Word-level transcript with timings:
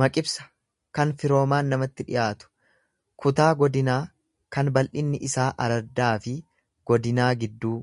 Maqibsa 0.00 0.44
kan 0.98 1.12
firoomaan 1.22 1.72
namatti 1.74 2.06
dhiyaatu. 2.10 2.50
kutaa 3.24 3.48
godinaa 3.64 3.98
kan 4.58 4.72
bal'inni 4.78 5.22
isaa 5.30 5.50
araddaafi 5.66 6.40
godinaa 6.92 7.34
gidduu. 7.44 7.78